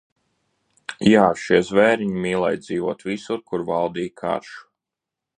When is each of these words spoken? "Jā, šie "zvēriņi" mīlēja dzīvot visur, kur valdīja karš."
"Jā, 1.07 1.25
šie 1.41 1.59
"zvēriņi" 1.67 2.23
mīlēja 2.23 2.59
dzīvot 2.63 3.05
visur, 3.09 3.43
kur 3.51 3.65
valdīja 3.67 4.13
karš." 4.23 4.55